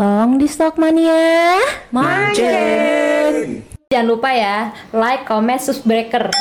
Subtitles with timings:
[0.00, 1.60] Long di Stock Mania.
[1.92, 3.60] Mancing.
[3.92, 6.32] Jangan lupa ya, like, comment, subscriber.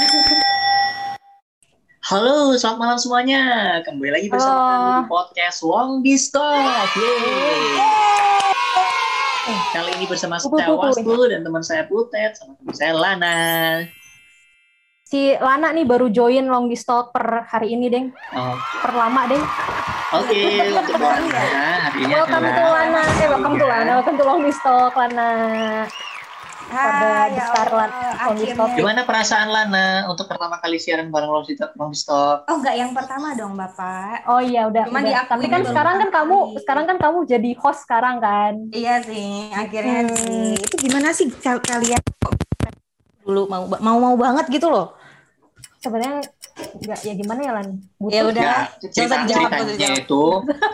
[2.07, 3.43] Halo, selamat malam semuanya.
[3.83, 4.63] Kembali lagi bersama Halo.
[4.63, 6.87] kami di podcast Wong di Stock.
[6.95, 7.83] Yeay.
[9.75, 13.39] Kali ini bersama saya Wastu dan teman saya Putet sama teman saya Lana.
[15.09, 18.13] Si Lana nih baru join Long di Stock per hari ini, Deng.
[18.29, 19.41] Oh, Per lama, Deng.
[20.11, 20.37] Oke,
[20.69, 21.41] untuk Lana
[21.81, 23.01] hari ini Welcome to Lana.
[23.17, 23.91] Eh, welcome to Lana.
[23.95, 25.29] Welcome to Long di Stock, Lana.
[26.69, 26.85] Pada
[27.25, 28.61] Hai, ya besar Allah, Lan- Long di Stock.
[28.61, 28.77] akhirnya.
[28.77, 31.31] Gimana perasaan Lana untuk pertama kali siaran bareng
[31.73, 32.45] Long Stock?
[32.45, 34.29] Oh enggak yang pertama dong Bapak.
[34.29, 34.85] Oh iya udah.
[34.85, 35.25] Cuma udah.
[35.25, 38.69] Tapi kan sekarang kan kamu sekarang kan kamu jadi host sekarang kan.
[38.69, 40.13] Iya sih, akhirnya Hmm.
[40.15, 40.53] sih.
[40.55, 41.97] Itu gimana sih kal- kalian
[43.19, 44.93] dulu mau mau mau banget gitu loh.
[45.79, 46.19] Sebenarnya
[46.59, 47.67] enggak ya gimana ya Lan?
[47.95, 48.43] Butuh Ya udah.
[48.43, 50.23] Ya, Jangan cerita, dijawab, ceritanya itu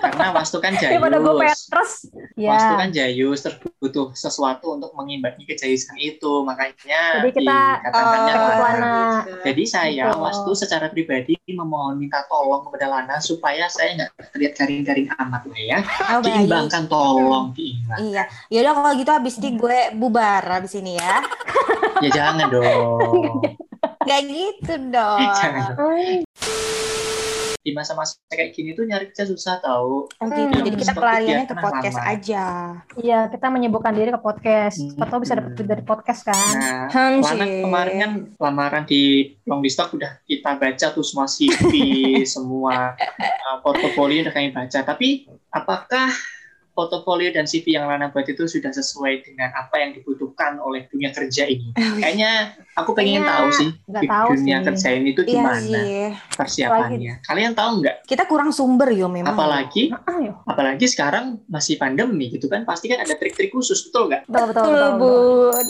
[0.02, 1.92] karena Wastu kan daripada gue jayus.
[2.34, 2.52] Ya.
[2.58, 6.42] Wastu kan jayus, terus butuh sesuatu untuk mengimbangi kejayusan itu.
[6.42, 8.58] Makanya Jadi kita, dikatakannya eh, Lana.
[8.58, 8.98] Lana.
[9.46, 10.22] Jadi saya Betul.
[10.26, 15.62] Wastu secara pribadi memohon minta tolong kepada Lana supaya saya nggak terlihat garing-garing amat lah
[15.62, 15.80] ya.
[16.18, 16.22] Oh.
[16.26, 18.00] Diimbangkan tolong diimbang.
[18.10, 18.24] Iya.
[18.50, 21.22] Ya udah kalau gitu habis ini gue bubar habis ini ya.
[22.02, 23.46] Ya jangan dong.
[24.06, 25.20] Gak gitu dong.
[25.20, 25.72] Jangan.
[25.76, 26.22] Hmm,
[27.58, 30.06] Di masa-masa kayak gini tuh nyari kerja susah tahu.
[30.06, 30.54] Oh gitu.
[30.54, 30.62] Hmm.
[30.62, 32.12] Jadi kita pelariannya ke podcast lama.
[32.14, 32.46] aja.
[32.94, 34.78] Iya, kita menyibukkan diri ke podcast.
[34.78, 35.02] Hmm.
[35.02, 36.38] Tahu bisa dapat duit dari podcast kan.
[36.54, 37.26] Nah, Hmm,
[37.66, 41.74] kemarin kan lamaran di long stock udah kita baca tuh semua CV,
[42.38, 44.86] semua uh, portofolio udah kami baca.
[44.86, 46.14] Tapi apakah
[46.76, 51.10] portofolio dan CV yang Lana buat itu sudah sesuai dengan apa yang dibutuhkan oleh dunia
[51.10, 51.72] kerja ini?
[52.04, 54.66] Kayaknya aku pengen Kayaknya tahu sih di tahu dunia sih.
[54.68, 56.08] kerja ini tuh Iya gimana sih.
[56.36, 57.14] persiapannya.
[57.24, 57.96] Kalian tahu nggak?
[58.04, 59.32] Kita kurang sumber yo memang.
[59.32, 59.90] Apalagi
[60.44, 64.28] apalagi sekarang masih pandemi gitu kan, pasti kan ada trik-trik khusus betul nggak?
[64.28, 65.00] Betul, betul, Betul, betul, betul.
[65.00, 65.68] Bun.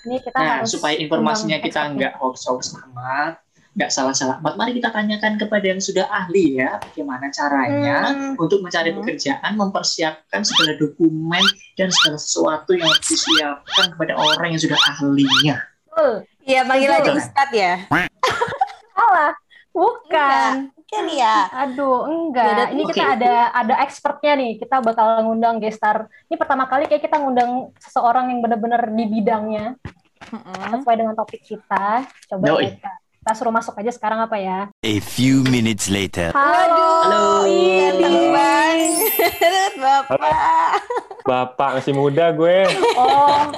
[0.00, 3.36] Ini kita Nah, harus supaya informasinya kita nggak hoax-hoax amat,
[3.70, 8.34] nggak salah-salah amat, mari kita tanyakan kepada yang sudah ahli ya, bagaimana caranya Hmm.
[8.34, 8.98] untuk mencari Hmm.
[8.98, 11.44] pekerjaan, mempersiapkan segala dokumen
[11.78, 15.62] dan segala sesuatu yang disiapkan kepada orang yang sudah ahlinya.
[15.86, 16.12] Betul.
[16.42, 17.10] Iya panggil aja.
[17.14, 17.74] Ustadz ya.
[18.96, 19.32] Salah.
[19.70, 20.74] Bukan.
[20.90, 21.46] Kan ya.
[21.62, 22.74] Aduh, enggak.
[22.74, 22.90] Ini tuh.
[22.90, 24.58] kita ada ada expertnya nih.
[24.58, 26.10] Kita bakal ngundang gestar.
[26.26, 29.78] Ini pertama kali kayak kita ngundang seseorang yang benar-benar di bidangnya
[30.26, 30.82] Mm-mm.
[30.82, 32.02] sesuai dengan topik kita.
[32.26, 34.72] Coba kita, kita suruh masuk aja sekarang apa ya?
[34.80, 36.32] A few minutes later.
[36.32, 37.04] Halo.
[37.04, 37.24] Halo.
[37.44, 38.32] Ini.
[38.32, 39.72] banget,
[40.08, 40.80] Bapak.
[41.28, 42.64] Bapak masih muda gue.
[42.96, 43.52] Oh.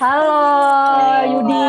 [0.00, 0.40] Halo,
[1.36, 1.68] Yudi.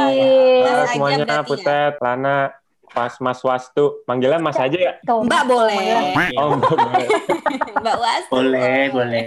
[0.64, 1.44] Mas Halo semuanya, ya?
[1.44, 2.56] Putet, Lana,
[2.96, 4.00] Pas Mas Wastu.
[4.08, 4.96] Panggilan Mas aja ya?
[5.04, 6.16] Tuh, Mbak boleh.
[6.40, 7.08] Oh, Mbak boleh.
[7.84, 8.24] Mbak Was.
[8.32, 9.24] Boleh, boleh.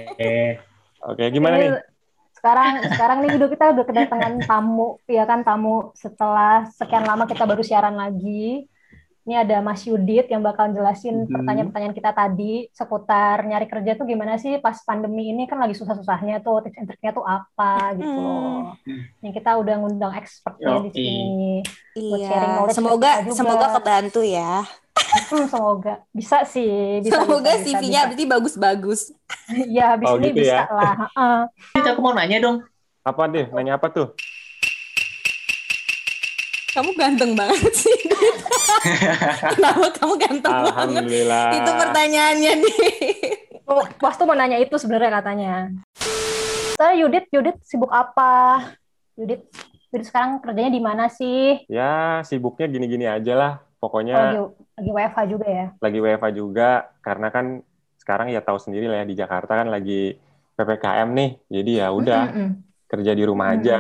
[1.04, 1.70] Oke, gimana nih?
[2.38, 7.43] Sekarang sekarang nih udah kita udah kedatangan tamu, ya kan tamu setelah sekian lama kita
[7.43, 8.71] baru siaran lagi.
[9.28, 11.28] Ini ada Mas Yudit yang bakal jelasin Mhm.
[11.28, 16.41] pertanyaan-pertanyaan kita tadi seputar nyari kerja tuh gimana sih pas pandemi ini kan lagi susah-susahnya
[16.41, 18.72] tuh tips and triknya tuh apa gitu loh.
[18.89, 19.05] Hmm.
[19.21, 20.97] Yang kita udah ngundang expertnya di Yoi.
[20.97, 21.53] sini.
[21.93, 22.56] Buat sharing Iya.
[22.56, 24.65] knowledge Semoga semoga kebantu ya.
[25.28, 27.21] Hmm, semoga bisa sih, bisa.
[27.21, 28.09] semoga CV-nya bisa.
[28.09, 29.00] berarti bagus-bagus.
[29.53, 30.72] Iya, habis Oh, ini gitu bisa ya?
[30.72, 30.95] lah.
[31.05, 31.39] Heeh.
[31.77, 32.56] Kita aku mau nanya dong,
[33.05, 33.45] Apa tuh?
[33.53, 34.09] Nanya apa tuh?
[36.78, 37.91] Kamu ganteng banget sih.
[39.59, 40.71] Kenapa kamu ganteng banget?
[40.71, 41.50] Alhamdulillah.
[41.59, 42.77] Itu pertanyaannya nih.
[43.66, 45.75] Oh, Bos tuh mau nanya itu sebenarnya katanya.
[46.78, 48.62] Saya Yudit, Yudit sibuk apa?
[49.19, 49.43] Yudit,
[49.91, 51.66] Yudit sekarang kerjanya di mana sih?
[51.66, 53.53] Ya, sibuknya gini-gini aja lah.
[53.78, 54.39] Oh, Pokoknya lagi,
[54.78, 55.66] lagi WFH juga ya?
[55.83, 56.71] lagi WFA juga.
[57.03, 57.59] Karena kan
[57.99, 60.15] sekarang ya tahu sendiri lah ya, di Jakarta kan lagi
[60.55, 61.31] PPKM nih.
[61.50, 62.49] Jadi ya udah, Mm-mm.
[62.87, 63.59] kerja di rumah Hmm.
[63.59, 63.78] aja.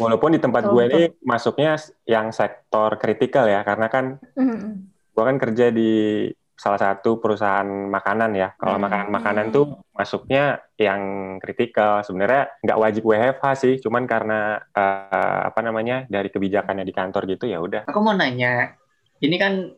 [0.00, 1.76] Walaupun di tempat Betul, gue ini masuknya
[2.08, 4.88] yang sektor kritikal ya, karena kan Mm-mm.
[5.12, 6.24] gue kan kerja di
[6.56, 8.52] salah satu perusahaan makanan ya.
[8.60, 8.84] Kalau Hmm.
[8.84, 11.00] makanan-makanan tuh masuknya yang
[11.40, 12.04] kritikal.
[12.04, 17.48] Sebenarnya nggak wajib WFH sih, cuman karena eh, apa namanya dari kebijakannya di kantor gitu
[17.48, 17.88] ya udah.
[17.88, 18.76] aku mau nanya,
[19.24, 19.72] ini kan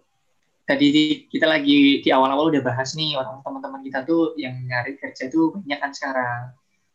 [0.62, 4.94] tadi di- kita lagi di awal-awal udah bahas nih orang teman-teman kita tuh yang nyari
[4.98, 6.40] kerja tuh banyak kan sekarang.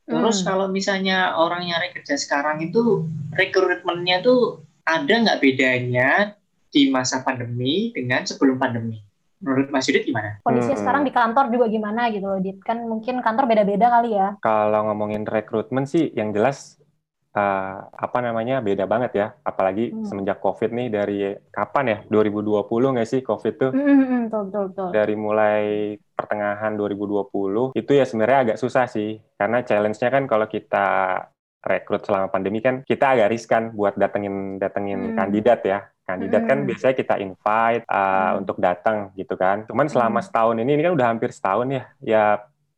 [0.08, 0.48] Terus Hmm.
[0.48, 3.04] kalau misalnya orang nyari kerja sekarang itu
[3.36, 6.32] rekrutmennya tuh ada nggak bedanya
[6.72, 9.04] di masa pandemi dengan sebelum pandemi?
[9.38, 10.40] Menurut Mas Yudit gimana?
[10.42, 10.84] Kondisinya Hmm.
[10.88, 12.58] sekarang di kantor juga gimana gitu loh, Dit?
[12.64, 14.34] Kan mungkin kantor beda-beda kali ya?
[14.40, 16.77] Kalau ngomongin rekrutmen sih yang jelas
[17.38, 19.28] eh, apa namanya beda banget ya.
[19.46, 20.02] Apalagi Hmm.
[20.04, 21.18] semenjak COVID nih dari
[21.54, 21.98] kapan ya?
[22.10, 23.72] 2020 nggak sih COVID tuh?
[23.72, 24.90] Mm, mm, mm, betul, betul, betul.
[24.90, 25.64] Dari mulai
[26.18, 29.22] pertengahan 2020 itu ya sebenarnya agak susah sih.
[29.38, 30.88] Karena challenge-nya kan kalau kita
[31.62, 35.18] rekrut selama pandemi kan kita agak riskan buat datengin datengin Hmm.
[35.18, 35.80] kandidat ya.
[36.08, 36.68] Kandidat kan Hmm.
[36.72, 38.00] biasanya kita invite uh,
[38.32, 38.40] Hmm.
[38.42, 39.68] untuk datang gitu kan.
[39.68, 40.26] Cuman selama Hmm.
[40.26, 41.84] setahun ini ini kan udah hampir setahun ya.
[42.00, 42.24] Ya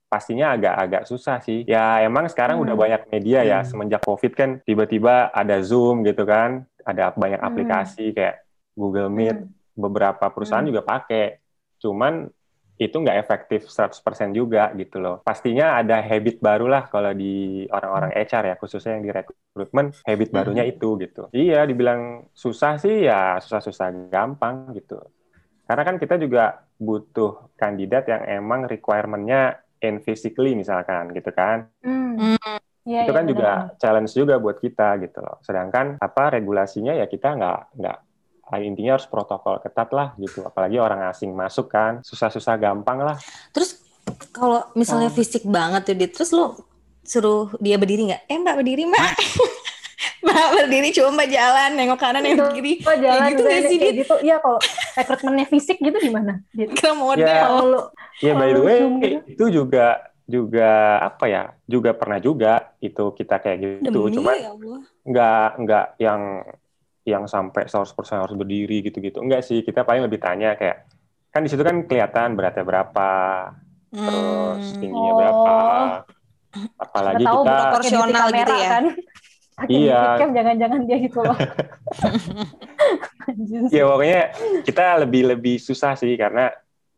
[0.10, 1.64] pastinya agak-agak susah sih.
[1.70, 2.66] Ya emang sekarang Hmm.
[2.66, 3.60] udah banyak media ya.
[3.62, 3.70] Hmm.
[3.70, 6.66] Semenjak COVID kan tiba-tiba ada Zoom gitu kan.
[6.82, 7.50] Ada banyak Hmm.
[7.54, 8.42] aplikasi kayak
[8.74, 9.38] Google Meet.
[9.46, 9.50] Mm.
[9.78, 10.74] Beberapa perusahaan Hmm.
[10.74, 11.38] juga pakai.
[11.78, 12.28] Cuman
[12.80, 15.20] itu nggak efektif 100% juga gitu loh.
[15.22, 20.30] Pastinya ada habit baru lah kalau di orang-orang HR ya, khususnya yang di rekrutmen, habit
[20.32, 21.28] barunya itu gitu.
[21.36, 24.96] Iya, dibilang susah sih ya susah-susah gampang gitu.
[25.68, 31.68] Karena kan kita juga butuh kandidat yang emang requirement-nya in physically misalkan gitu kan.
[31.84, 32.38] Mm.
[32.90, 35.38] Iya, itu iya, kan benar, juga challenge juga buat kita gitu loh.
[35.46, 37.98] Sedangkan apa regulasinya ya kita nggak nggak
[38.50, 40.42] ah, intinya harus protokol ketat lah gitu.
[40.42, 43.16] Apalagi orang asing masuk kan susah-susah gampang lah.
[43.54, 43.78] Terus
[44.34, 45.16] kalau misalnya Oh.
[45.16, 46.58] fisik banget tuh, Dit, terus lu
[47.06, 48.22] suruh dia berdiri nggak?
[48.26, 49.02] Eh mbak berdiri mbak.
[50.26, 52.82] mbak berdiri coba mbak jalan, nengok kanan, nengok kiri.
[52.90, 54.16] Oh, jalan Kayak gitu nggak sih, gitu.
[54.26, 54.60] Iya, kalau
[55.00, 56.44] rekrutmennya fisik gitu gimana?
[56.76, 57.24] Ke model.
[57.24, 57.48] Ya.
[58.20, 59.18] Ya by the way gitu.
[59.26, 60.70] itu juga juga
[61.02, 61.44] apa ya?
[61.66, 64.00] Juga pernah juga itu kita kayak gitu.
[64.06, 64.80] Demi Cuman ya Allah.
[65.02, 66.22] nggak nggak yang
[67.04, 67.90] yang sampai 100%
[68.22, 69.18] harus berdiri gitu-gitu.
[69.18, 70.86] Enggak sih, kita paling lebih tanya kayak
[71.30, 73.10] kan di situ kan kelihatan beratnya berapa,
[73.90, 74.78] terus Hmm.
[74.78, 75.18] tingginya Oh.
[75.18, 75.56] berapa.
[76.78, 78.70] Apalagi tahu kita pakai Proporsional gitu ya?
[78.70, 78.84] kan.
[79.60, 80.16] Pakai Iya.
[80.16, 81.36] cam jangan-jangan dia gitu loh.
[83.30, 83.62] Anjir.
[83.70, 84.22] ya pokoknya
[84.64, 86.50] kita lebih lebih susah sih karena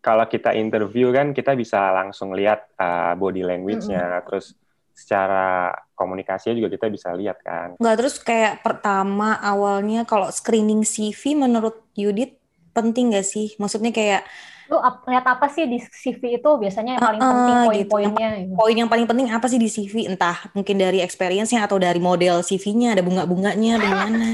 [0.01, 4.57] kalau kita interview kan kita bisa langsung lihat uh, body language-nya, terus
[4.97, 7.77] secara komunikasinya juga kita bisa lihat kan.
[7.77, 12.37] Nggak terus kayak pertama awalnya kalau screening CV menurut Yudit
[12.73, 13.53] penting nggak sih?
[13.61, 14.25] Maksudnya kayak
[14.71, 17.67] Lu ap- lihat apa sih di CV itu biasanya yang paling Uh-uh, penting gitu.
[17.91, 18.53] poin-poinnya gitu.
[18.55, 20.07] poin yang paling penting apa sih di CV?
[20.07, 24.27] Entah mungkin dari experience-nya atau dari model CV-nya, ada bunga-bunganya, ada gimana?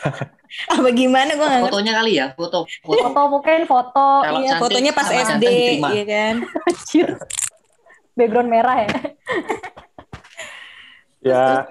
[0.72, 1.62] apa gimana gue nggak.
[1.68, 2.64] Fotonya kali ya, foto.
[2.82, 2.96] foto.
[3.04, 5.44] Foto mungkin foto Kalau Iya, cantik fotonya pas SD,
[5.78, 6.34] iya kan?
[8.16, 8.90] Background merah ya.
[11.20, 11.68] Ya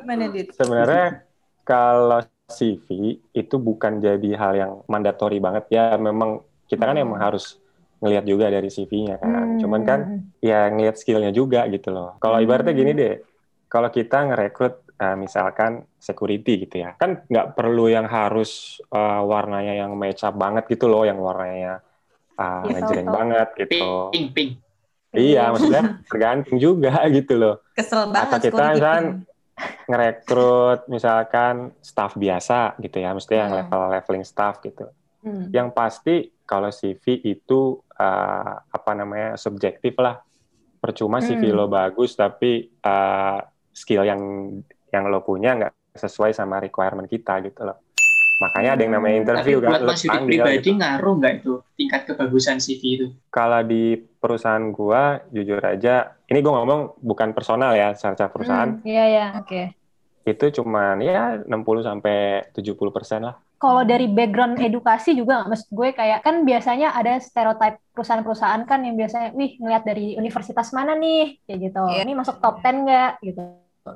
[0.53, 1.25] sebenarnya
[1.65, 2.21] kalau
[2.53, 5.97] CV itu bukan jadi hal yang mandatori banget ya.
[5.97, 7.05] Memang kita kan Hmm.
[7.09, 7.57] emang harus
[7.99, 9.55] ngelihat juga dari CV-nya kan.
[9.55, 9.59] Hmm.
[9.59, 9.99] Cuman kan
[10.39, 12.15] ya ngelihat skillnya juga gitu loh.
[12.17, 12.45] Kalau Hmm.
[12.45, 13.15] ibaratnya gini deh,
[13.65, 18.51] kalau kita ngerekrut eh, misalkan security gitu ya, kan nggak perlu yang harus
[18.85, 21.79] eh, warnanya yang match up banget gitu loh, yang warnanya
[22.35, 23.17] uh, Iya, ngejreng tahu-tahu.
[23.19, 23.87] banget gitu.
[24.11, 24.51] pink, pink.
[25.11, 27.55] Iya, maksudnya tergantung juga gitu loh.
[27.73, 28.79] Kesel Atau banget kita security.
[28.79, 29.03] kan
[29.85, 33.59] ngerekrut misalkan staff biasa gitu ya, mesti yang Hmm.
[33.59, 34.87] level leveling staff gitu.
[35.19, 35.49] Hmm.
[35.49, 36.15] Yang pasti
[36.49, 40.17] kalau CV itu uh, apa namanya subjektif lah.
[40.81, 41.57] Percuma CV Hmm.
[41.59, 43.37] lo bagus tapi uh,
[43.69, 44.21] skill yang
[44.89, 47.77] yang lo punya nggak sesuai sama requirement kita gitu loh.
[48.39, 49.23] Makanya ada yang namanya Hmm.
[49.27, 50.71] interview Tapi kan, buat lo Mas Yudi pribadi gitu.
[50.79, 53.07] ngaruh nggak itu tingkat kebagusan CV itu?
[53.29, 58.87] Kalau di perusahaan gua jujur aja, ini gua ngomong bukan personal ya, secara perusahaan Hmm,
[58.87, 59.61] Iya ya, oke.
[60.23, 63.35] itu cuman ya 60 sampai 70 persen lah.
[63.59, 68.79] Kalau dari background edukasi juga nggak, maksud gue kayak kan biasanya ada stereotip perusahaan-perusahaan kan
[68.87, 71.83] yang biasanya, wih ngeliat dari universitas mana nih, kayak gitu.
[71.91, 72.07] Iya.
[72.07, 73.43] Ini masuk top 10 nggak, gitu.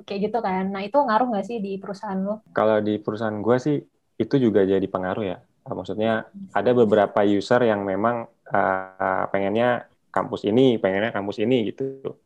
[0.03, 0.63] Kayak gitu kan.
[0.67, 2.43] Nah itu ngaruh nggak sih di perusahaan lo?
[2.51, 3.79] Kalau di perusahaan gua sih
[4.19, 5.37] itu juga jadi pengaruh ya.
[5.63, 12.19] Uh, Maksudnya ada beberapa user yang memang uh, pengennya kampus ini, pengennya kampus ini gitu.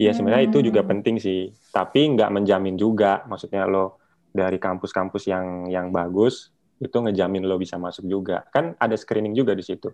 [0.00, 0.96] Ya sebenarnya itu juga Hmm.
[0.96, 3.20] penting sih, tapi nggak menjamin juga.
[3.28, 4.00] Maksudnya lo
[4.32, 8.44] dari kampus-kampus yang yang bagus itu ngejamin lo bisa masuk juga.
[8.50, 9.90] Kan ada screening juga di situ.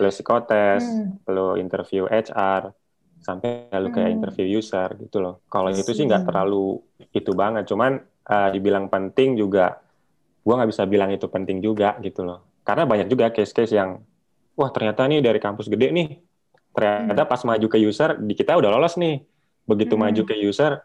[0.00, 1.22] Lo psikotes, Hmm.
[1.30, 2.74] lo interview HR,
[3.24, 4.16] sampai lo kayak Hmm.
[4.20, 5.40] interview user gitu loh.
[5.48, 6.08] Kalau itu sih see.
[6.08, 6.82] nggak terlalu
[7.14, 7.64] itu banget.
[7.70, 9.80] Cuman uh, dibilang penting juga,
[10.44, 12.44] gua nggak bisa bilang itu penting juga gitu loh.
[12.64, 14.00] Karena banyak juga case-case yang,
[14.56, 16.08] wah ternyata nih dari kampus gede nih,
[16.74, 19.20] ternyata pas maju ke user, di kita udah lolos nih.
[19.64, 20.04] Begitu Hmm.
[20.08, 20.80] maju ke user,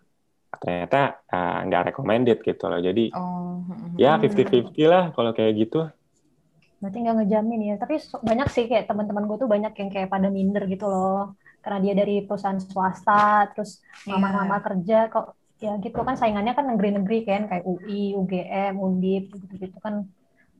[0.57, 2.81] ternyata uh, nggak recommended gitu loh.
[2.81, 3.95] Jadi Oh, hmm.
[3.95, 4.25] ya Hmm.
[4.25, 5.85] 50-50 lah kalau kayak gitu.
[6.79, 7.75] Berarti nggak ngejamin ya.
[7.77, 11.35] Tapi so- banyak sih kayak teman-teman gue tuh banyak yang kayak pada minder gitu loh.
[11.59, 14.15] Karena dia dari perusahaan swasta, terus Iya.
[14.15, 19.75] mama-mama kerja kok ya gitu kan saingannya kan negeri-negeri kan kayak UI, UGM, Undip gitu-gitu
[19.83, 20.07] kan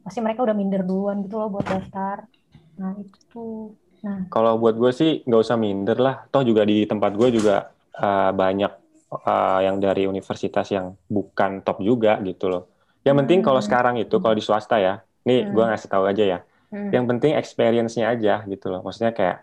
[0.03, 2.27] pasti mereka udah minder duluan gitu loh buat daftar.
[2.75, 3.72] Nah itu.
[4.03, 6.27] Nah Kalau buat gue sih nggak usah minder lah.
[6.27, 11.81] Toh juga di tempat gue juga uh, banyak uh, yang dari universitas yang bukan top
[11.81, 12.63] juga gitu loh.
[13.01, 13.67] Yang penting kalau Hmm.
[13.67, 15.53] sekarang itu kalau di swasta ya, nih Hmm.
[15.55, 16.39] gua ngasih tahu aja ya.
[16.69, 16.91] Hmm.
[16.93, 18.81] Yang penting experience-nya aja gitu loh.
[18.85, 19.37] Maksudnya kayak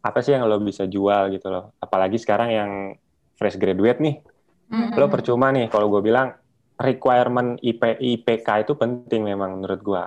[0.00, 1.74] apa sih yang lo bisa jual gitu loh.
[1.76, 2.70] Apalagi sekarang yang
[3.36, 4.22] fresh graduate nih,
[4.94, 6.32] lo percuma nih kalau gue bilang
[6.78, 10.04] requirement IP IPK itu penting memang menurut gue.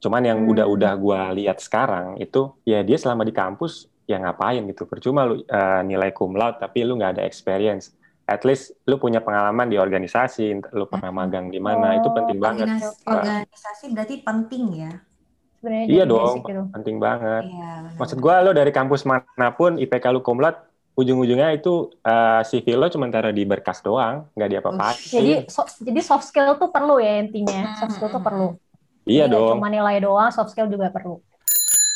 [0.00, 0.50] Cuman yang Hmm.
[0.50, 4.84] udah-udah gue lihat sekarang itu ya dia selama di kampus ya ngapain gitu.
[4.84, 7.94] Percuma lu eh, nilai cum laude tapi lu nggak ada experience.
[8.30, 12.38] At least lu punya pengalaman di organisasi, lu pernah magang di mana, itu Oh, penting
[12.38, 12.70] banget.
[12.70, 14.92] Organis- organisasi berarti penting ya.
[15.58, 16.62] Sebenarnya Iya dong, gitu.
[16.70, 17.42] penting banget.
[17.50, 17.70] Iya.
[17.84, 17.98] benar.
[17.98, 20.62] Maksud gue lo dari kampus mana pun IPK lu laude,
[20.94, 24.96] ujung-ujungnya itu eh, CV lo cuma taruh di berkas doang, nggak diapa-apain.
[24.96, 27.74] Jadi so- jadi soft skill tuh perlu ya intinya.
[27.76, 28.54] Soft skill tuh perlu.
[29.04, 29.56] Iya Jadi nggak dong.
[29.58, 31.18] Cuma nilai doang, soft skill juga perlu.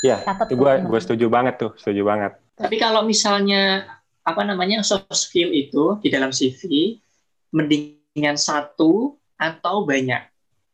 [0.02, 2.36] Iya, itu gue setuju banget tuh, setuju banget.
[2.60, 3.88] Tapi kalau misalnya
[4.24, 6.96] apa namanya soft skill itu di dalam CV
[7.52, 10.22] mendingan satu atau banyak.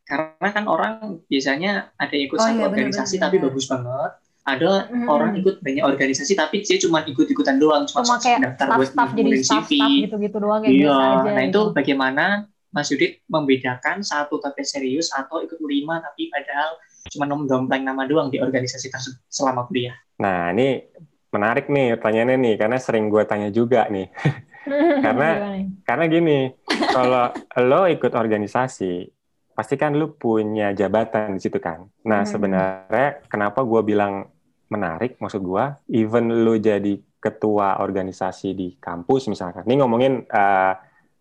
[0.07, 3.27] Karena kan orang biasanya ada yang ikut Oh satu iya, organisasi benar-benar.
[3.31, 4.13] tapi bagus banget.
[4.41, 5.07] Ada Hmm.
[5.07, 9.11] orang ikut banyak organisasi tapi dia cuma ikut-ikutan doang, cuma, Cuma kayak daftar buat staff-staff
[9.13, 11.31] jadi staff-staff gitu-gitu doang kayak Iya, aja.
[11.31, 11.75] nah itu gitu.
[11.77, 12.25] bagaimana
[12.71, 16.79] Mas Yudit membedakan satu tapi serius atau ikut lima tapi padahal
[17.11, 19.95] cuma nompleng nama doang di organisasi tersebut selama kuliah.
[20.17, 20.87] Nah, ini
[21.31, 24.11] menarik nih pertanyaannya nih, karena sering gue tanya juga nih.
[25.05, 25.35] Karena-?
[25.83, 26.53] Karena gini,
[26.93, 27.33] kalau
[27.65, 29.09] lo ikut organisasi,
[29.51, 31.89] pasti kan lo punya jabatan di situ kan.
[32.05, 32.31] Nah, Hmm.
[32.31, 34.29] sebenarnya kenapa gue bilang
[34.69, 39.65] menarik, maksud gue, even lo jadi ketua organisasi di kampus misalkan.
[39.65, 40.73] Ini ngomongin eh,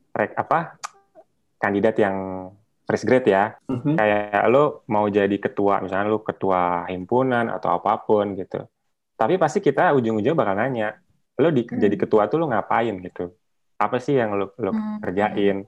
[0.10, 0.80] rek apa
[1.58, 2.50] kandidat yang
[2.84, 3.54] fresh grade ya.
[3.94, 8.64] kayak lo mau jadi ketua misalnya lo ketua himpunan atau apa pun gitu
[9.20, 10.96] tapi pasti kita ujung-ujungnya bakal nanya
[11.36, 11.76] lo di, Hmm.
[11.78, 13.36] jadi ketua tuh lo ngapain gitu
[13.76, 15.00] apa sih yang lo lo Hmm.
[15.00, 15.68] kerjain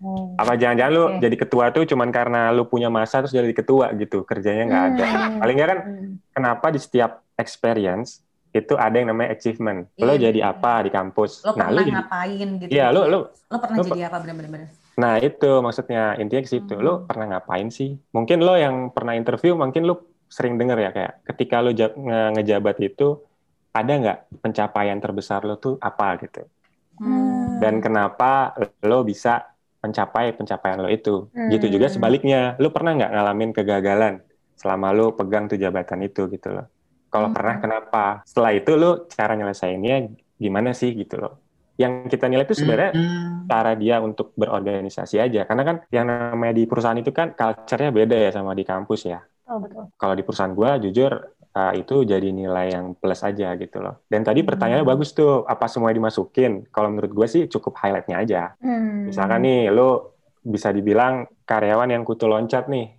[0.00, 0.32] Oh.
[0.32, 1.20] apa jangan-jangan lo Oke.
[1.20, 5.04] jadi ketua tuh cuman karena lo punya masa terus jadi ketua gitu kerjanya nggak ada
[5.04, 5.38] Hmm.
[5.40, 6.10] paling nggak kan Hmm.
[6.30, 10.32] kenapa di setiap experience itu ada yang namanya achievement lo Iya.
[10.32, 12.70] jadi apa di kampus Lo nah pernah lo jadi ngapain gitu?
[12.70, 14.60] iya lo lo Lo pernah lo jadi apa bener-bener?
[14.90, 16.74] Nah itu maksudnya intinya ke situ.
[16.74, 16.82] Hmm.
[16.82, 17.96] Lo pernah ngapain sih?
[18.10, 22.30] Mungkin lo yang pernah interview, mungkin lo sering denger ya kayak ketika lo ja- nge-
[22.38, 23.04] ngejabat itu
[23.78, 26.40] ada nggak pencapaian terbesar lo tuh apa gitu?
[27.00, 27.58] Hmm.
[27.62, 29.30] Dan kenapa lo bisa
[29.80, 31.30] mencapai pencapaian lo itu?
[31.32, 31.48] Hmm.
[31.52, 34.14] Gitu juga sebaliknya, lo pernah nggak ngalamin kegagalan
[34.60, 36.66] selama lo pegang tuh jabatan itu gitu loh?
[37.10, 37.36] Kalau Hmm.
[37.36, 38.04] pernah kenapa?
[38.28, 39.94] Setelah itu lo cara nyelesainnya
[40.38, 41.32] gimana sih gitu loh?
[41.80, 43.48] Yang kita nilai itu sebenarnya Hmm.
[43.50, 45.40] cara dia untuk berorganisasi aja.
[45.48, 49.18] Karena kan yang namanya di perusahaan itu kan culture-nya beda ya sama di kampus ya.
[49.50, 49.90] Oh, betul.
[49.94, 51.10] Kalau di perusahaan gua jujur
[51.50, 54.06] uh, itu jadi nilai yang plus aja gitu loh.
[54.06, 54.94] Dan tadi pertanyaannya Hmm.
[54.94, 56.70] bagus tuh, apa semua dimasukin?
[56.70, 58.42] Kalau menurut gua sih cukup highlight-nya aja.
[58.58, 59.10] Hmm.
[59.10, 62.94] Misalkan nih, lo bisa dibilang karyawan yang kutu loncat nih.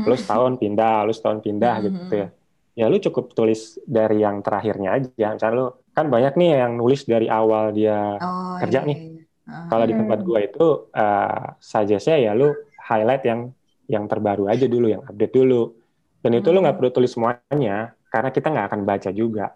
[0.00, 1.84] Lo setahun pindah, lo setahun pindah Hmm.
[1.84, 2.28] gitu ya.
[2.72, 5.34] Ya lu cukup tulis dari yang terakhirnya aja.
[5.34, 8.96] Misalnya lo kan banyak nih yang nulis dari awal dia Oh, kerja iya, nih.
[8.96, 9.18] iya.
[9.50, 9.66] Ah.
[9.66, 10.06] kalau di Hmm.
[10.06, 13.50] tempat gua itu uh, suggest-nya ya lu highlight yang
[13.90, 15.74] yang terbaru aja dulu, yang update dulu.
[16.20, 16.64] Dan itu lu Hmm.
[16.68, 17.76] nggak perlu tulis semuanya
[18.12, 19.46] karena kita nggak akan baca juga.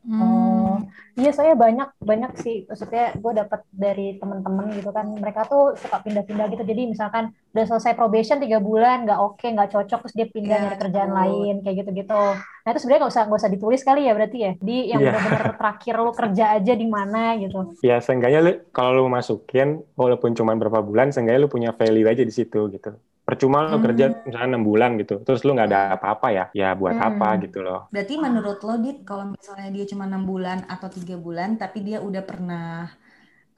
[0.00, 0.88] Oh, Hmm.
[1.12, 2.64] iya saya banyak banyak sih.
[2.64, 5.04] Maksudnya gue dapat dari teman-teman gitu kan.
[5.12, 6.64] Mereka tuh suka pindah-pindah gitu.
[6.64, 10.76] Jadi misalkan udah selesai probation tiga bulan nggak oke nggak cocok terus dia pindah nyari
[10.80, 11.20] kerjaan betul.
[11.20, 12.22] lain kayak gitu-gitu.
[12.64, 14.52] Nah itu sebenarnya nggak usah nggak usah ditulis kali ya berarti ya.
[14.56, 15.08] Di yang Iya.
[15.12, 17.58] benar-benar terakhir lu kerja aja di mana gitu.
[17.84, 22.24] Ya seenggaknya lu kalau lu masukin walaupun cuma berapa bulan, seenggaknya lu punya value aja
[22.24, 22.96] di situ gitu.
[23.30, 23.84] Percuma lu Hmm.
[23.84, 27.04] kerja misalnya enam bulan gitu, terus lu nggak ada apa-apa ya, ya buat Hmm.
[27.08, 27.80] apa gitu loh.
[27.92, 31.98] Berarti menurut lo, Dit, kalau misalnya dia cuma enam bulan atau tiga bulan, tapi dia
[32.08, 32.86] udah pernah,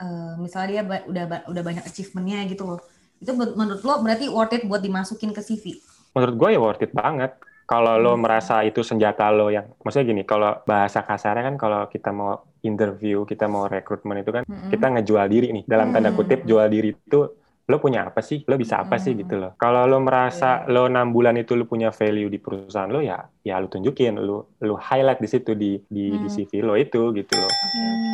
[0.02, 2.80] eh, misalnya dia ba- udah ba- udah banyak achievement-nya gitu loh,
[3.22, 5.66] itu men- menurut lo berarti worth it buat dimasukin ke CV?
[6.14, 7.30] Menurut gue ya worth it banget.
[7.70, 8.22] Kalau lo Hmm.
[8.24, 12.30] merasa itu senjata lo yang, maksudnya gini, kalau bahasa kasarnya kan kalau kita mau
[12.68, 14.72] interview, kita mau rekrutmen itu kan Mm-mm.
[14.72, 16.18] kita ngejual diri nih dalam tanda Hmm.
[16.18, 17.16] kutip jual diri itu
[17.62, 18.42] lo punya apa sih?
[18.50, 19.14] Lo bisa apa sih?
[19.14, 19.20] Hmm.
[19.22, 19.52] gitu loh.
[19.54, 20.72] Kalau lo merasa Iya.
[20.74, 24.58] lo enam bulan itu lo punya value di perusahaan lo ya ya lo tunjukin lo
[24.58, 26.34] lo highlight di situ di di, di Hmm.
[26.42, 27.52] CV lo itu gitu loh.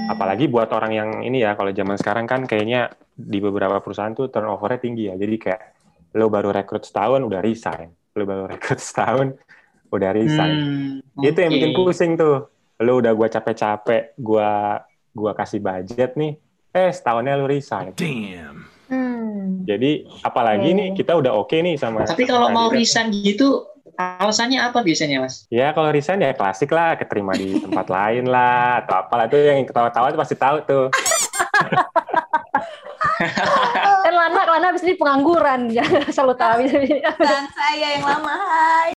[0.09, 4.29] Apalagi buat orang yang ini ya kalau zaman sekarang kan kayaknya di beberapa perusahaan tuh
[4.29, 5.15] turnovernya tinggi ya.
[5.17, 5.61] Jadi kayak
[6.17, 7.89] lo baru rekrut setahun udah resign.
[8.17, 9.37] Lo baru rekrut setahun
[9.89, 10.55] udah resign.
[11.17, 12.53] Hmm, itu yang bikin pusing tuh.
[12.79, 16.37] Lo udah gua capek-capek gua gua kasih budget nih
[16.71, 17.91] eh setahunnya lo resign.
[17.97, 18.78] Damn.
[19.69, 19.77] Hmm.
[19.77, 19.91] jadi
[20.25, 20.79] apalagi Oke.
[20.81, 23.05] nih kita udah oke nih sama Tapi kalau mau kandidat.
[23.05, 23.69] resign gitu,
[24.01, 25.45] alasannya apa biasanya, Mas?
[25.53, 29.69] ya kalau resign ya klasik lah keterima di tempat lain lah atau apalah tuh yang
[29.69, 30.87] ketawa-tawa pasti tahu tuh
[34.05, 37.03] kan Lana Lana abis ini pengangguran jangan selalu tahu abis ini.
[37.03, 38.91] Dan saya yang lama, hai.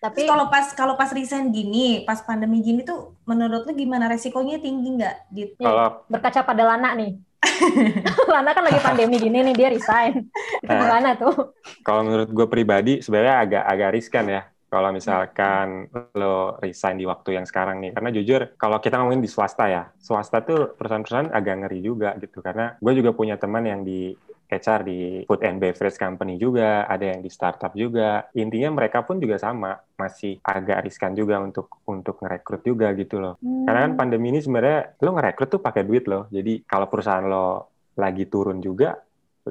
[0.00, 4.56] tapi kalau pas kalau pas resign gini, pas pandemi gini tuh menurut lu gimana resikonya
[4.58, 5.14] tinggi nggak?
[5.60, 7.20] Kalau berkaca pada Lana nih
[8.32, 10.26] Lana kan lagi pandemi gini nih dia resign.
[10.64, 10.80] Itu Nah.
[10.80, 11.54] gimana tuh?
[11.80, 17.34] kalau menurut gue pribadi sebenarnya agak agak riskan ya kalau misalkan lo resign di waktu
[17.34, 17.90] yang sekarang nih.
[17.90, 22.38] Karena jujur kalau kita ngomongin di swasta ya swasta tuh perusahaan-perusahaan agak ngeri juga gitu.
[22.38, 24.14] Karena gue juga punya teman yang di
[24.50, 24.98] HR di
[25.30, 28.26] food and beverage company juga, ada yang di startup juga.
[28.34, 33.38] Intinya mereka pun juga sama, masih agak riskan juga untuk untuk ngerekrut juga gitu loh.
[33.40, 36.26] Karena kan pandemi ini sebenarnya lo ngerekrut tuh pakai duit loh.
[36.28, 37.46] Jadi kalau perusahaan lo
[37.94, 38.98] lagi turun juga,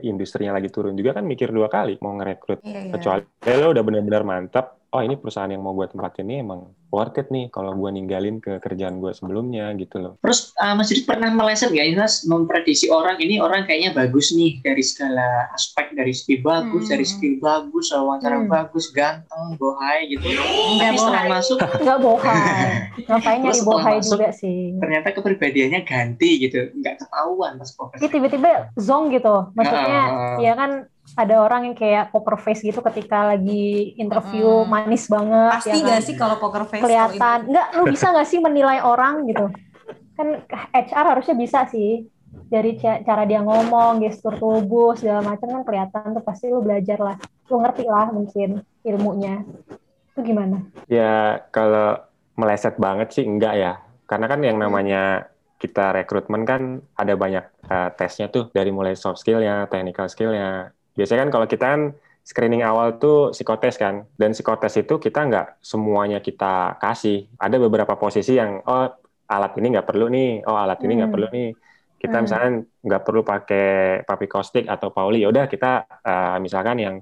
[0.04, 2.60] industrinya lagi turun juga kan mikir dua kali mau ngerekrut.
[2.64, 2.92] Iya, iya.
[2.96, 3.24] Kecuali
[3.56, 7.30] lo udah benar-benar mantap, oh ini perusahaan yang mau gue tempatin ini emang worth it
[7.30, 10.14] nih kalau gue ninggalin ke kerjaan gue sebelumnya gitu loh.
[10.20, 14.32] Terus uh, Mas Didi pernah meleset nggak ini Mas memprediksi orang ini orang kayaknya bagus
[14.32, 16.92] nih dari segala aspek dari segi bagus, Hmm.
[16.92, 18.50] dari skill bagus, wawancara Hmm.
[18.50, 20.26] bagus, ganteng, bohai gitu.
[20.26, 21.30] Enggak Tapi setelah bohai.
[21.32, 27.52] masuk nggak bohai ngapain nyari bohai masuk, juga sih ternyata kepribadiannya ganti gitu, nggak ketahuan
[27.56, 28.02] pas profesi.
[28.04, 30.38] tiba-tiba zong gitu maksudnya Nah.
[30.40, 30.72] ya kan
[31.16, 34.72] ada orang yang kayak poker face gitu ketika lagi interview Mm-mm.
[34.72, 35.84] manis banget Pasti ya kan?
[35.86, 36.82] nggak sih kalau poker face?
[36.84, 39.46] kelihatan nggak lu bisa nggak sih menilai orang gitu
[40.18, 40.28] kan
[40.76, 42.08] HR harusnya bisa sih
[42.50, 46.98] dari ca- cara dia ngomong gestur tubuh segala macam kan kelihatan tuh pasti lu belajar
[47.00, 47.16] lah
[47.52, 48.50] lu ngerti lah mungkin
[48.86, 49.44] ilmunya
[50.14, 50.58] itu gimana
[50.90, 51.04] Ya
[51.56, 52.02] kalau
[52.40, 53.70] meleset banget sih enggak ya.
[54.10, 54.98] Karena kan yang namanya
[55.62, 56.62] kita rekrutmen kan
[57.02, 60.74] ada banyak uh, tesnya tuh dari mulai soft skill-nya, technical skill-nya.
[60.98, 61.82] Biasanya kan kalau kita kan
[62.24, 64.06] screening awal tuh psikotes kan.
[64.16, 67.26] Dan psikotes itu kita nggak semuanya kita kasih.
[67.38, 68.90] Ada beberapa posisi yang oh
[69.30, 71.16] alat ini nggak perlu nih, oh alat ini nggak Hmm.
[71.18, 71.50] perlu nih.
[72.00, 72.24] Kita Hmm.
[72.26, 72.54] misalkan
[72.86, 73.68] nggak perlu pakai
[74.08, 76.96] papi kostik atau pauli, ya udah kita uh, misalkan yang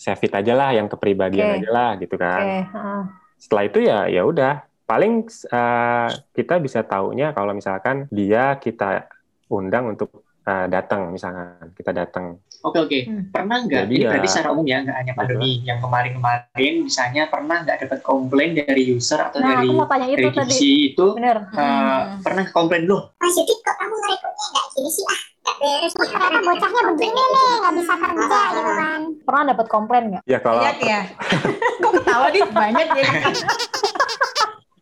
[0.00, 1.56] Sevit aja lah, yang kepribadian Oke.
[1.60, 3.02] aja lah gitu kan oke heeh.
[3.36, 9.12] setelah itu ya ya udah paling uh, kita bisa taunya kalau misalkan dia kita
[9.52, 13.24] undang untuk uh, datang misalkan kita datang Oke oke, Hmm.
[13.32, 13.72] pernah nggak?
[13.82, 15.64] Jadi Ini ya- berarti secara umum ya, nggak hanya pandemi.
[15.64, 20.06] Yang kemarin-kemarin, misalnya pernah nggak dapat komplain dari user atau nah dari aku mau tanya
[20.06, 22.20] itu dari tadi divisi itu bener uh, Hmm.
[22.20, 26.08] pernah komplain loh Mas Yudit kok kamu ngerekrutnya nggak gini sih ah nggak beres nih
[26.12, 30.60] ternyata bocahnya begini nih nggak bisa kerja gitu kan pernah dapat komplain nggak ya kalau
[30.60, 31.00] Banyak ya.
[31.80, 33.08] Kok ketawa dit banyak ya.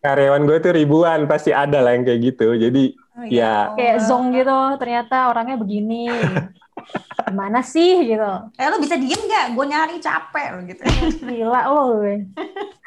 [0.01, 2.83] karyawan gue tuh ribuan pasti ada lah yang kayak gitu jadi
[3.27, 3.75] Ya.
[3.75, 6.07] kayak zong gitu ternyata orangnya begini
[7.29, 9.53] gimana sih gitu Eh lu bisa diem nggak?
[9.53, 10.83] Gue nyari capek lo gitu.
[11.21, 11.85] gila lo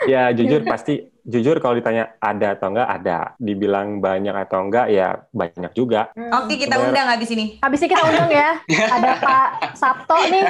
[0.01, 5.21] ya jujur pasti jujur kalau ditanya ada atau enggak ada dibilang banyak atau enggak ya
[5.29, 6.89] banyak juga Oke kita Bener.
[6.89, 7.61] undang habis ini.
[7.61, 8.49] habis ini kita undang ya
[8.97, 10.47] ada Pak Sabto nih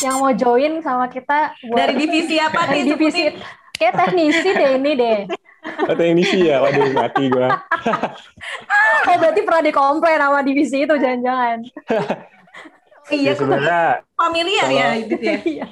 [0.00, 2.88] yang mau join sama kita buat Dari divisi apa dari nih?
[2.92, 3.22] divisi
[3.72, 5.18] kayak teknisi deh ini deh
[5.60, 7.48] atau yang isi ya waduh mati gue
[9.08, 11.58] oh berarti pernah dikomplain sama divisi itu jangan-jangan
[13.10, 13.80] Iya, ya sebenarnya
[14.14, 15.36] familiar ya Kalau- gitu ya.
[15.50, 15.64] Iya.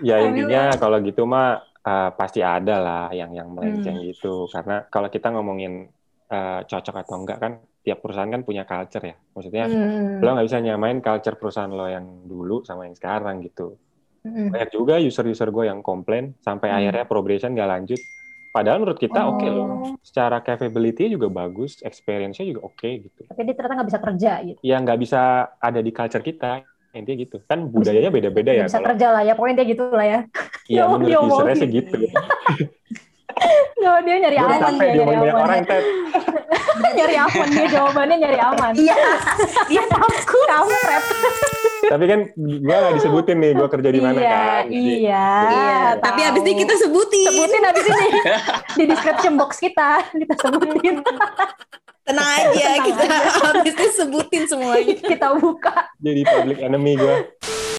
[0.00, 4.06] Ya intinya kalau gitu mah uh, pasti ada lah yang yang melenceng Hmm.
[4.08, 4.48] gitu.
[4.48, 5.88] Karena kalau kita ngomongin
[6.26, 9.16] uh, cocok atau enggak kan tiap perusahaan kan punya culture ya.
[9.32, 10.20] Maksudnya Hmm.
[10.20, 13.76] lo nggak bisa nyamain culture perusahaan lo yang dulu sama yang sekarang gitu.
[14.20, 14.52] Hmm.
[14.52, 16.76] Banyak juga user-user gue yang komplain sampai Hmm.
[16.76, 18.00] akhirnya probation nggak lanjut.
[18.50, 19.94] Padahal menurut kita oke loh, Oh.
[20.02, 23.20] secara capability juga bagus, experience-nya juga oke gitu.
[23.24, 25.20] tapi dia ternyata nggak bisa kerja gitu Ya nggak bisa
[25.56, 27.36] ada di culture kita, intinya gitu.
[27.46, 28.66] Kan budayanya beda-beda ya.
[28.66, 30.18] Bisa Kalau kerja lah ya pokoknya dia gitu lah ya
[30.68, 31.70] ya Ya, menurut usernya mau
[33.78, 35.84] no, dia nyari Gue aman capek dia nyari aman orang, Ted.
[36.90, 38.96] nyari aman dia jawabannya nyari aman Iya.
[39.66, 40.12] Dia takut.
[40.46, 41.04] kampret
[41.82, 44.62] Tapi kan gue nggak disebutin nih gue kerja di mana iya kan.
[44.64, 47.26] Jadi, iya Iya, tapi abis ini kita sebutin.
[47.26, 48.06] sebutin abis ini
[48.76, 50.94] di description box kita kita sebutin
[52.00, 53.04] Tenang aja, Tenang kita
[53.54, 54.94] abis ini sebutin semuanya.
[54.98, 57.16] kita buka jadi public enemy gue.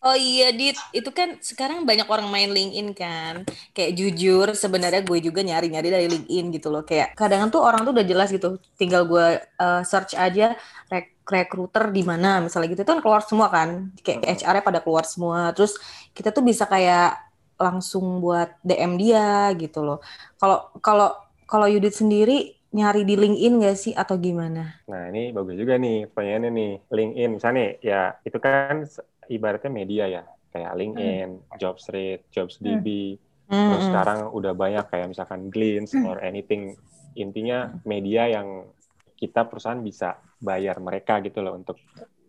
[0.01, 0.73] Oh iya, Dit.
[0.97, 3.45] Itu kan sekarang banyak orang main LinkedIn kan.
[3.69, 6.81] Kayak jujur, sebenarnya gue juga nyari-nyari dari LinkedIn gitu loh.
[6.81, 8.57] Kayak kadang tuh orang tuh udah jelas gitu.
[8.81, 10.57] Tinggal gue uh, search aja
[10.89, 12.81] rek recruiter di mana misalnya gitu.
[12.81, 13.93] Itu kan keluar semua kan.
[14.01, 15.53] Kayak HR-nya pada keluar semua.
[15.53, 15.77] Terus
[16.17, 17.21] kita tuh bisa kayak
[17.61, 20.01] langsung buat DM dia gitu loh.
[20.41, 21.13] Kalau kalau
[21.45, 24.81] kalau Yudit sendiri nyari di LinkedIn gak sih atau gimana?
[24.87, 26.71] Nah ini bagus juga nih pertanyaannya nih.
[26.89, 28.87] LinkedIn misalnya nih, ya itu kan
[29.31, 30.23] ibaratnya media ya.
[30.51, 33.15] Kayak LinkedIn, Jobstreet, JobsDB.
[33.47, 33.87] Terus Hmm.
[33.87, 36.75] sekarang udah banyak kayak misalkan Glints or anything.
[37.15, 38.67] Intinya media yang
[39.15, 41.79] kita perusahaan bisa bayar mereka gitu loh untuk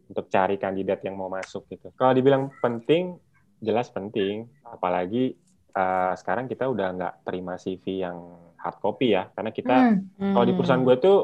[0.07, 1.89] untuk cari kandidat yang mau masuk gitu.
[1.97, 3.17] Kalau dibilang penting,
[3.59, 4.45] jelas penting.
[4.63, 5.33] Apalagi
[5.73, 8.19] uh, sekarang kita udah nggak terima CV yang
[8.61, 9.77] hard copy ya, karena kita
[10.19, 10.37] Hmm.
[10.37, 11.19] kalau di perusahaan gue tuh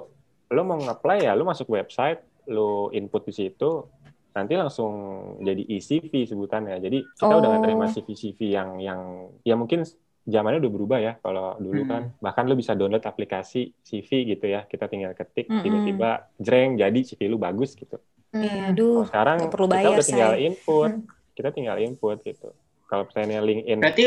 [0.49, 3.85] lo mau nge-apply ya, lo masuk website, lo input di situ,
[4.39, 4.93] nanti langsung
[5.43, 6.79] jadi e-CV sebutannya.
[6.79, 7.91] Jadi kita udah nggak terima Oh.
[7.91, 9.01] CV-CV yang yang
[9.43, 9.83] ya mungkin
[10.23, 11.13] zamannya udah berubah ya.
[11.19, 11.91] Kalau dulu Hmm.
[11.91, 14.63] kan bahkan lo bisa download aplikasi CV gitu ya.
[14.65, 15.63] Kita tinggal ketik, Mm-mm.
[15.65, 17.99] tiba-tiba jreng jadi CV lu bagus gitu.
[18.31, 18.71] Iya, Hmm.
[18.71, 18.95] aduh.
[18.95, 20.45] Kalau sekarang perlu kita bayar, udah tinggal say.
[20.47, 21.03] input, Hmm.
[21.35, 22.49] kita tinggal input gitu.
[22.87, 24.05] Kalau misalnya LinkedIn, Berarti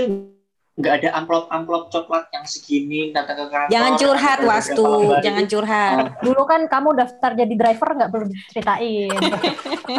[0.80, 3.72] nggak ada amplop-amplop coklat yang segini datang ke kantor.
[3.76, 4.92] Jangan curhat, Wastu.
[5.20, 5.96] Jangan curhat.
[6.24, 9.12] Dulu kan kamu daftar jadi driver nggak perlu ceritain.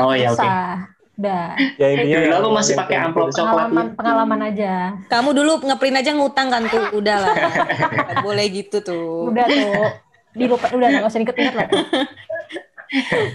[0.00, 0.40] Oh ya oke.
[0.40, 0.88] Usah.
[1.12, 1.54] Udah.
[1.76, 3.68] ya intinya Dulu aku masih pakai amplop coklat.
[3.68, 4.72] Pengalaman pengalaman aja.
[5.12, 6.84] Kamu dulu ngeprint aja ngutang kan tuh.
[6.96, 7.36] Udah lah.
[8.24, 9.28] Boleh gitu tuh.
[9.28, 9.84] Udah tuh.
[10.32, 11.68] Dilupa udah nggak usah diinget-inget lah.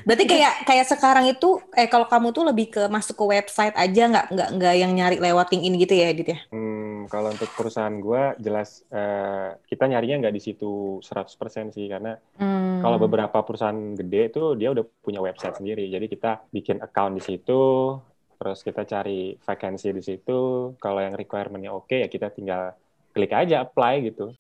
[0.06, 4.04] Berarti kayak kayak sekarang itu eh kalau kamu tuh lebih ke masuk ke website aja
[4.06, 6.38] nggak nggak nggak yang nyari lewat LinkedIn gitu ya, Dit ya?
[6.54, 12.16] Hmm, kalau untuk perusahaan gua jelas eh, kita nyarinya nggak di situ 100% sih karena
[12.38, 12.80] Hmm.
[12.86, 15.90] kalau beberapa perusahaan gede itu dia udah punya website sendiri.
[15.90, 17.98] Jadi kita bikin account di situ,
[18.38, 20.72] terus kita cari vacancy di situ.
[20.78, 22.78] Kalau yang requirement-nya oke ya kita tinggal
[23.18, 24.38] klik aja apply gitu.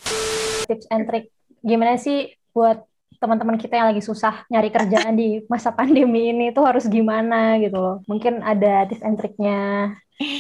[0.69, 1.33] Tips and trick
[1.65, 2.85] gimana sih buat
[3.17, 7.77] teman-teman kita yang lagi susah nyari kerjaan di masa pandemi ini tuh harus gimana gitu
[7.77, 7.95] loh.
[8.05, 9.93] Mungkin ada tips and triknya.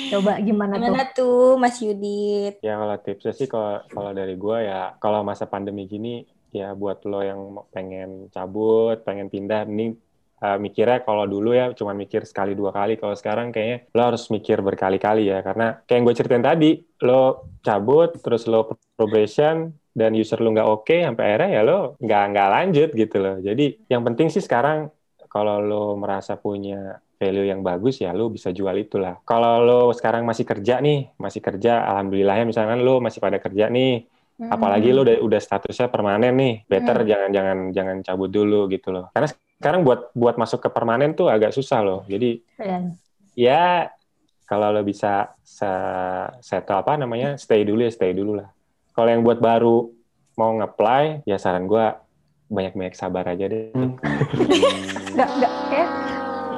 [0.09, 0.89] Coba gimana, tuh?
[0.89, 2.57] Gimana tuh, Mas Yudit?
[2.65, 7.05] Ya kalau tipsnya sih kalau kalau dari gua ya kalau masa pandemi gini ya buat
[7.05, 10.01] lo yang mau- pengen cabut, pengen pindah, mending
[10.41, 12.97] uh, mikirnya kalau dulu ya cuma mikir sekali dua kali.
[12.97, 16.71] Kalau sekarang kayaknya lo harus mikir berkali-kali ya karena kayak yang gue ceritain tadi,
[17.05, 22.23] lo cabut terus lo probation dan user lo nggak oke sampai akhirnya ya lo nggak
[22.29, 23.35] nggak lanjut gitu loh.
[23.41, 24.93] Jadi yang penting sih sekarang
[25.25, 29.17] kalau lo merasa punya value yang bagus ya lo bisa jual itulah.
[29.25, 34.05] Kalau lo sekarang masih kerja nih, masih kerja, alhamdulillahnya misalkan lo masih pada kerja nih,
[34.37, 34.53] Hmm.
[34.53, 37.09] apalagi lo udah udah statusnya permanen nih, better Hmm.
[37.09, 39.09] jangan jangan jangan cabut dulu gitu loh.
[39.09, 42.05] Karena sekarang buat buat masuk ke permanen tuh agak susah loh.
[42.05, 42.77] Jadi Iya.
[43.33, 43.63] ya
[44.45, 48.53] kalau lo bisa se- settle apa namanya stay dulu ya stay dulu lah.
[48.97, 49.93] Kalau yang buat baru
[50.33, 52.01] mau nge-apply ya saran gua
[52.49, 53.69] banyak-banyak sabar aja deh.
[55.13, 55.89] Nggak, nggak, kayak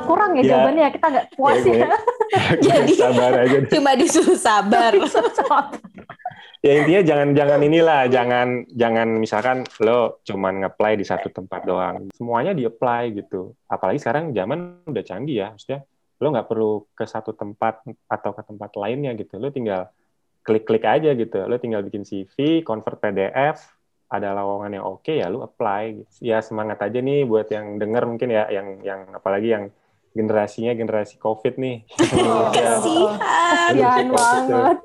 [0.08, 0.48] kurang ya Ya.
[0.48, 1.98] jawabannya kita nggak puas Kayak ya.
[2.64, 3.70] Jadi sabar aja deh.
[3.70, 4.92] cuma disuruh sabar.
[6.66, 12.12] ya intinya jangan jangan inilah jangan jangan misalkan lo cuman nge-apply di satu tempat doang
[12.12, 15.88] semuanya di apply gitu apalagi sekarang zaman udah canggih ya maksudnya
[16.20, 17.80] lo nggak perlu ke satu tempat
[18.12, 19.88] atau ke tempat lainnya gitu lo tinggal
[20.50, 23.62] klik-klik aja gitu lo tinggal bikin CV convert PDF
[24.10, 26.10] ada lowongan yang oke ya lo apply gitu.
[26.26, 29.70] ya semangat aja nih buat yang denger mungkin ya yang yang apalagi yang
[30.10, 31.86] generasinya generasi covid nih
[32.58, 33.18] Kasihan.
[33.70, 34.78] Kasihan banget.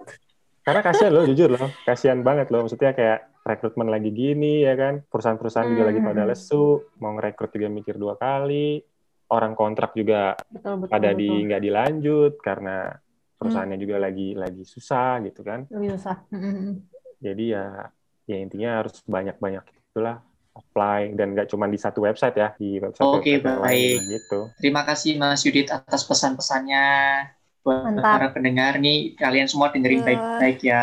[0.60, 5.04] karena kasihan loh jujur loh kasihan banget loh maksudnya kayak rekrutmen lagi gini ya kan
[5.04, 6.30] perusahaan-perusahaan juga lagi pada Hmm.
[6.30, 6.64] lesu
[6.96, 8.80] mau ngerekrut juga mikir dua kali
[9.26, 11.20] orang kontrak juga Betul, betul, pada betul.
[11.20, 12.76] di nggak dilanjut karena
[13.44, 16.16] perusahaannya juga lagi lagi susah gitu kan Lebih susah.
[16.32, 16.80] Mm-mm.
[17.20, 17.64] jadi ya
[18.30, 20.16] ya intinya harus banyak-banyak itulah
[20.54, 23.96] apply dan nggak cuma di satu website ya di website Oke, website yang baik.
[23.98, 26.84] lain gitu Terima kasih Mas Yudit atas pesan-pesannya
[27.64, 28.04] buat Mantap.
[28.06, 30.06] para pendengar nih kalian semua dengerin Ya.
[30.08, 30.82] baik-baik ya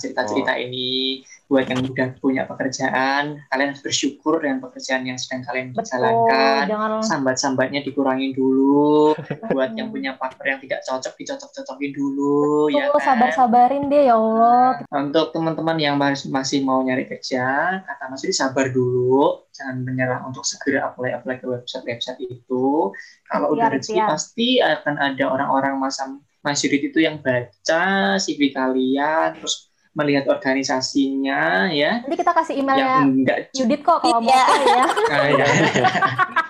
[0.00, 1.20] cerita-cerita ini
[1.52, 6.64] buat yang udah punya pekerjaan kalian harus bersyukur dengan pekerjaan yang sedang kalian Betul, jalankan
[6.64, 9.12] jangan sambat-sambatnya dikurangin dulu
[9.52, 13.06] buat yang punya partner yang tidak cocok dicocok-cocokin dulu ya Betul, kan?
[13.12, 14.80] sabar-sabarin deh ya Allah.
[14.88, 17.44] Untuk teman-teman yang masih masih mau nyari kerja,
[17.82, 22.92] kata Mas Yudi sabar dulu, jangan menyerah untuk segera apply-apply ke website-website itu.
[23.28, 26.08] Kalau udah Ikhtiar, rezeki pasti akan ada orang-orang masa
[26.40, 32.64] Mas Yudi itu yang baca CV kalian, terus melihat organisasinya ya, Nanti kita kasih yang
[32.64, 34.42] emailnya enggak Yudit kok kalau mau Iya.
[34.88, 35.36] apply ya.
[35.36, 35.46] Ya.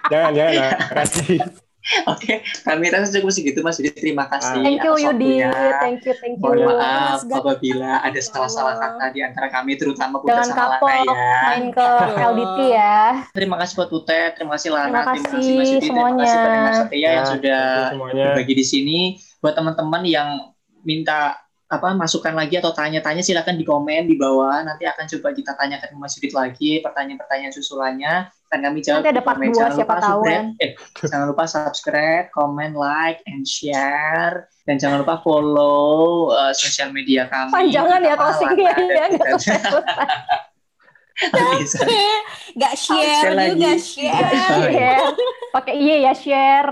[0.08, 1.38] jangan jangan nah, kasih
[2.06, 3.90] Oke, kami rasa cukup segitu Mas Yudi.
[3.90, 4.62] Terima kasih.
[4.62, 5.50] Thank you waktunya.
[5.82, 6.46] thank you, thank you.
[6.46, 11.42] Mohon maaf apabila ada salah-salah kata di antara kami, terutama Putra Jangan sama kapok, ya.
[11.42, 11.88] main ke.
[12.22, 12.98] LDT ya.
[13.34, 16.22] Terima kasih buat Utet, terima kasih Lana, Terima terima kasih kasih Mas Yudi, terima semuanya.
[16.22, 18.98] kasih pendengar setia yang Ya, sudah thank you semuanya berbagi di sini.
[19.42, 20.28] Buat teman-teman yang
[20.86, 21.41] minta
[21.72, 24.60] apa masukan lagi atau tanya-tanya silakan di komen di bawah.
[24.60, 29.12] Nanti akan coba kita tanyakan ke Mas Yudit lagi pertanyaan-pertanyaan susulannya dan kami jawab Nanti
[29.16, 29.56] ada part komen.
[29.56, 30.46] Jangan siapa lupa tahu subscribe, kan.
[30.60, 30.72] eh,
[31.08, 34.52] jangan lupa subscribe, comment, like, and share.
[34.68, 37.50] Dan jangan lupa follow uh, sosial media kami.
[37.50, 39.06] Panjangan ya closingnya ya,
[42.54, 43.50] Gak share Share lagi.
[43.54, 44.28] juga share.
[44.68, 45.06] share
[45.50, 46.70] pakai iya ya share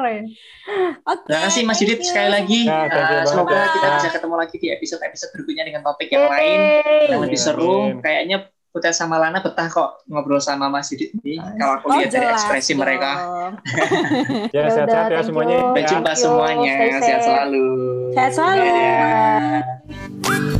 [1.02, 1.26] Oke.
[1.26, 2.60] Terima kasih Mas Yudit sekali lagi.
[2.62, 7.10] Eh, banget, semoga kita bisa ketemu lagi di episode-episode berikutnya dengan topik yang lain Yeay.
[7.10, 7.90] yang lebih seru.
[7.90, 7.98] amin.
[7.98, 8.38] Kayaknya
[8.70, 11.42] Putet sama Lana betah kok ngobrol sama Mas Yudit ini.
[11.58, 13.10] Kalau aku Oh, lihat dari jelas ekspresi mereka.
[13.18, 13.52] dong.
[14.54, 15.56] Ya, Ya sehat-sehat ya semuanya.
[15.56, 15.62] you.
[15.64, 16.72] Sampai jumpa semuanya.
[16.78, 17.66] Stay Sehat selalu.
[18.14, 18.62] Sehat selalu.
[18.62, 20.59] Dadah.